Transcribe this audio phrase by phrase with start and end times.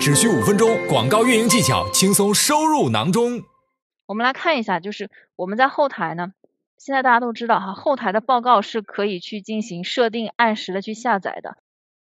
[0.00, 3.42] 只需五分钟，广告运营技巧轻松收入囊中。
[4.06, 6.32] 我们来看一下，就是我们在后台呢，
[6.78, 11.58] 现在大家都知道哈，后台的报告是可以去进行设定，按时的去下载的。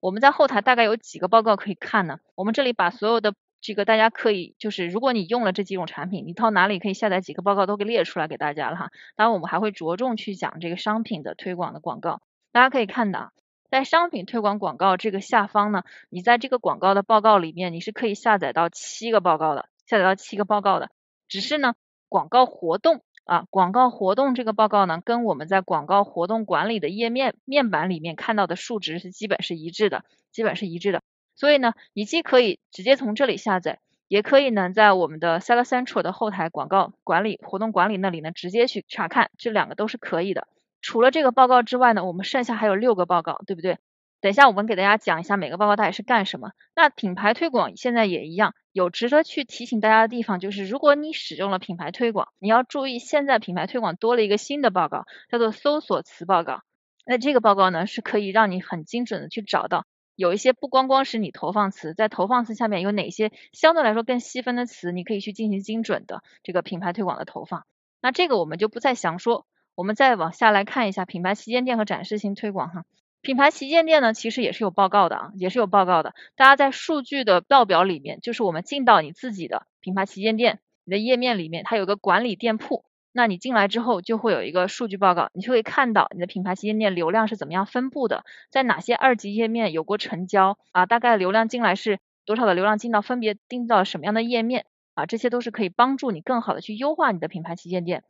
[0.00, 2.20] 我们在后台大概有几个报告可以看呢？
[2.34, 8.88] 我们这里把所有的这个大家可以就是如果你用了这几种产品，你到哪里可以下载几个报告都给列出来给大家了哈。
[9.16, 12.22] 当然我们还会着重去讲这个商品的推广的广告。
[12.52, 13.32] 大家可以看到，
[13.72, 20.90] 在商品推广广告这个下方呢，你在这个广告的报告里面，你是可以下载到七个报告的，下载到七个报告的。
[21.26, 21.72] 只是呢，
[22.10, 31.00] 广告活动啊，广告活动这个报告呢，跟我们在广告活动管理的页面面板里面看到的数值是基本是一致的，基本是一致的。
[31.34, 40.46] 所以呢，你既可以直接从这里下载，也可以呢在我们的 Seller Central 的后台广告管理、活动管理那里呢直接去查看，这两个都是可以的。
[40.82, 43.78] 除了这个报告之外呢，我们剩下还有六个报告，对不对？
[44.20, 46.52] 等一下我们给大家讲一下每个报告到底是干什么。
[46.76, 56.60] 那品牌推广现在也一样，有值得去提醒大家的地方，就是如果你使用了品牌推广，你要注意现在品牌推广多了一个新的报告，叫做搜索词报告。
[57.04, 59.86] 那这个报告呢是可以让你很精准的去找到。
[60.14, 67.64] 有一些不光光是你投放词，在投放词下面有哪些相对来说更细分的词，你可以去进行精准的这个品牌推广的投放。
[68.00, 72.84] 那这个我们就不再详说，我们再往下来看一下品牌旗舰店和展示型推广哈。
[73.20, 76.14] 品牌旗舰店呢，其实也是有报告的啊，也是有报告的。
[76.34, 82.84] 大家在数据的报表里面，就是我们进到你自己的品牌旗舰店你的页面里面，它有个管理店铺。
[83.12, 90.86] 那你进来之后就会有一个数据报告，你就会看到你的品牌旗舰店流量是怎么样分布的，在哪些二级页面有过成交啊？
[90.86, 95.06] 大概流量进来是多少的流量进到分别进到什么样的页面啊？
[95.06, 98.02] 这些都是可以帮助你更好的去优化你的品牌旗舰店。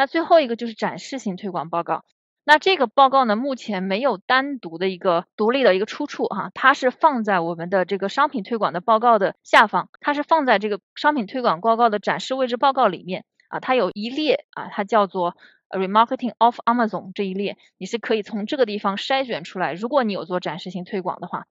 [0.00, 2.06] 那最后一个就是展示型推广报告，
[2.42, 13.26] 那这个报告呢目前没有单独的一个独立的一个出处哈，它是放在我们的这个商品推广的报告的下方，它是放在这个商品推广报告的展示位置报告里面。
[13.48, 15.36] 啊，它有一列啊，它叫做
[15.68, 19.74] Remarketing of Amazon 这一列，你是可以从这个地方筛选出来。
[19.74, 21.44] 如果你有做展示型推广的话，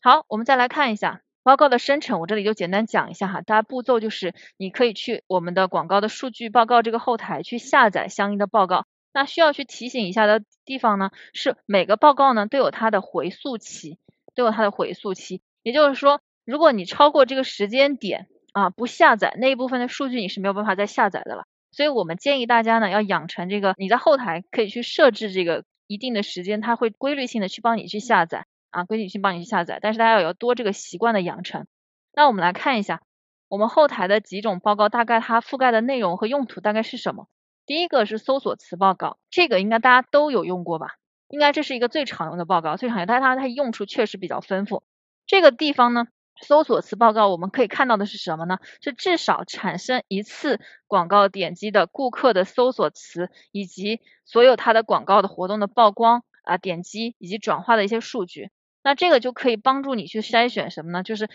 [0.00, 3.40] 好，我们再来看一下报告的生成，我这里就简单讲一下哈。
[3.40, 8.84] 大家步骤就是，你可以去我们的广告的数据报告这个后台去下载相应的报告。
[9.12, 13.98] 那需要去提醒一下的地方呢，是每个报告呢都有它的回溯期，
[14.34, 15.42] 都有它的回溯期。
[15.62, 31.66] 也就是说，如果你超过这个时间点，啊，不下载那一部分的数据你是没有办法再下载的了，所以我们建议大家呢要养成这个，你在后台可以去设置这个一定的时间，它会规律性的去帮你去下载啊，规律性帮你去下载，但是大家要有多这个习惯的养成。
[32.12, 33.02] 那我们来看一下
[33.48, 37.28] 我们后台的几种报告，大概它覆盖的内容和用途大概是什么？
[37.66, 40.96] 第一个是搜索词报告，这个应该大家都有用过吧？
[41.28, 44.82] 应该这是一个最常用的报告，最常用，但是它它用处确实比较丰富。
[45.26, 46.06] 这个地方呢？
[46.42, 48.60] 搜索词报告，我们可以看到的是什么呢？
[48.80, 58.50] 是至少产生一次广告点击的顾客的搜索词，以及所有它的广告的活动的曝光啊、点击以及转化的一些数据。
[58.82, 61.02] 那这个就可以帮助你去筛选什么呢？
[61.02, 61.28] 就是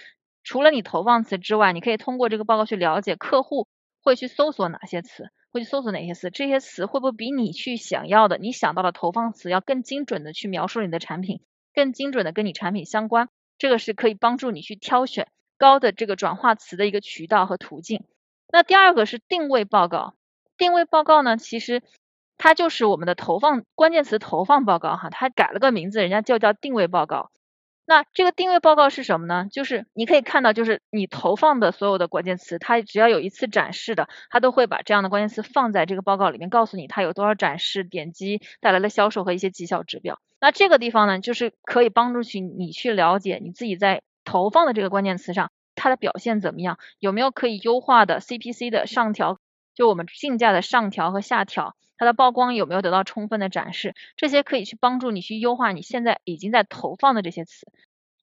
[0.44, 3.68] 除了你投放词之外，你可以通过这个报告去了解客户
[4.02, 11.42] 会去搜索哪些词，会去搜索哪些词，这些词会不会比你去想要的、你想到的投放词要更精准的去描述你的产品，
[11.74, 13.30] 更精准的跟你产品相关。
[13.58, 18.04] 这个是可以帮助你去挑选高的这个转化词的一个渠道和途径。
[18.52, 20.16] 那第二个是定位报告，
[20.58, 21.82] 定位报告呢，其实
[22.38, 27.32] 它就是我们的投放关键词投放报告哈，它改了个名字，人家就叫定位报告。
[27.88, 29.46] 那这个定位报告是什么呢？
[29.52, 40.18] 就是你可以看到，就是你投放的所有的关键词，它只要有一次展示的，它都会把这样的关键词放在这个报告里面，告诉你它有多少展示、点击带来的销售和一些绩效指标。
[40.42, 49.38] 那这个地方呢，就是可以帮助去你去了解你自己在投放的这个关键词上它的表现怎么样，有没有可以优化的 CPC 的上调，
[49.76, 51.76] 就我们竞价的上调和下调。
[51.98, 53.96] 它的曝光有没有得到充分的展示？
[54.18, 57.68] 这些可以去帮助你去优化你现在已经在投放的这些词。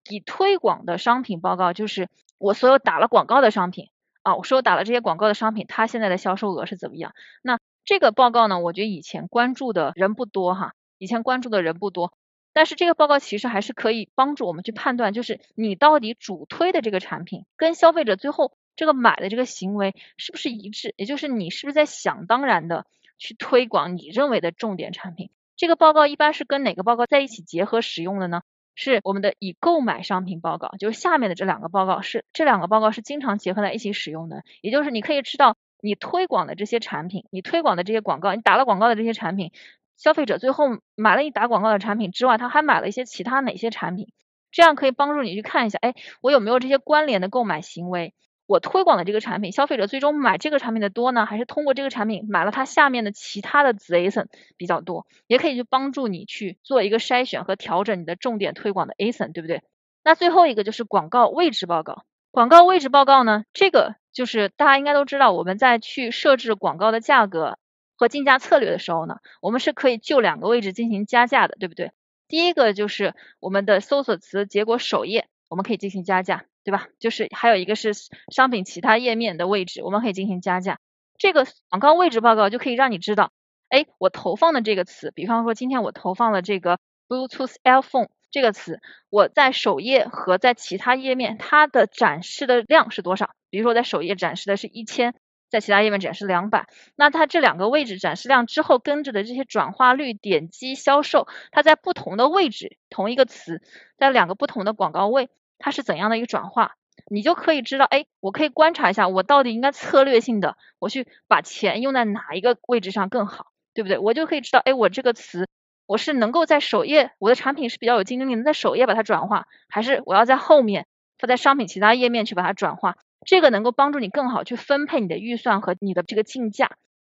[0.08, 3.90] 以推广的商品报告就是我所有打了广告的商品
[4.22, 7.14] 啊，我说打了这些广告的商品，它现在的销售额是怎么样？
[7.42, 12.12] 那这个报告呢，我觉得以前关注的人不多哈，以前关注的人不多，
[12.52, 22.86] 但是这个报告其实还是可以帮助我们去判断，就是你到底主推的这个产品跟消费者最后这个买的这个行为是不是一致，也就是你是不是在想当然的。
[23.18, 28.42] 去推广你认为的重点产品，这个报告一般是跟哪个报告在一起结合使用的呢？
[28.74, 34.44] 是我们的已购买商品报告，就是下面的这两个报告是这两个报告是经常结合在一起使用的。
[34.62, 39.52] 也就是你可以知道你推广的这些产品，你推广的这些广告，你打了广告的这些产品，
[39.98, 44.10] 消费者最后买了你打广告的产品之外，他还买了一些其他哪些产品？
[44.50, 48.14] 这样可以帮助你去看一下，哎，我有没有这些关联的购买行为？
[48.52, 54.26] 我推广的这个产品，消费者最终买这个产品的多呢，还是通过这个产品买了它下面的其他的子 ASIN
[54.58, 55.06] 比较多？
[55.26, 59.62] 也可以去帮助你去做一个筛选和调整你的重点推广的 ASIN，对不对？
[60.04, 62.04] 那最后一个就是广告位置报告。
[62.30, 67.56] 广告位置报告呢，这个就是大家应该都知道，我们在去设置广告的价格
[67.96, 71.92] 和竞价策略的时候呢，我们是可以就两个位置进行加价的，对不对？
[72.28, 76.88] 第一个就是我们的搜索词结果首页，我们可以进行加价，对吧？
[76.98, 77.92] 就是还有一个是
[78.30, 80.78] 商品其他页面的位置，我们可以进行加价。
[81.18, 83.32] 这个广告位置报告就可以让你知道，
[83.68, 86.78] 哎，我投放的这个词，比方说今天我投放了这个
[87.08, 88.08] Bluetooth iPhone。
[88.30, 88.80] 这个词
[89.10, 93.28] 我在首页和在其他页面它的展示的量是多少？
[93.50, 95.14] 比如说在首页展示的是一千，
[95.50, 96.66] 在其他页面展示两百，
[96.96, 103.60] 那它这两个位置展示量之后跟着的这些转化率、点击、销售，它在不同的位置，同一个词
[103.98, 105.28] 在两个不同的广告位，
[105.62, 106.74] 它是怎样的一个转化？
[107.10, 113.96] 你就可以知道，哎，我可以观察一下，我到底应该策略性的我去把钱用在哪一个位置上更好，对不对？
[113.98, 115.48] 我就可以知道，哎，我这个词。
[115.84, 120.86] 我是能够在首页，我的产品是比较有竞争力，能在首页把它转化，还是我要在后面
[121.18, 122.96] 放在商品其他页面去把它转化？
[123.26, 126.70] 这个能够帮助你更好去分配你的预算和你的这个竞价。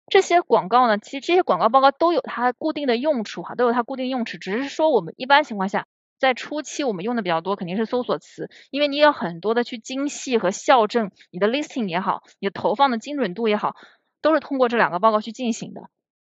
[0.07, 5.87] 这些广告呢，其实这些广告报告都有它固定的用处哈，都有它固定用处，只是说我们一般情况下
[6.19, 13.75] 在初期我们用的比较多，肯定是搜索词，因为你有很多的去精细和校正你的 listing 也好，你的投放的精准度也好，
[14.21, 15.89] 都是通过这两个报告去进行的。